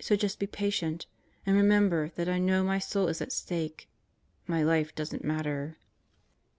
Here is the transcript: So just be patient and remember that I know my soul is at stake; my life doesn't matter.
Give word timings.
So 0.00 0.16
just 0.16 0.38
be 0.38 0.46
patient 0.46 1.04
and 1.44 1.54
remember 1.54 2.10
that 2.14 2.26
I 2.26 2.38
know 2.38 2.64
my 2.64 2.78
soul 2.78 3.06
is 3.08 3.20
at 3.20 3.32
stake; 3.32 3.86
my 4.46 4.62
life 4.62 4.94
doesn't 4.94 5.24
matter. 5.24 5.76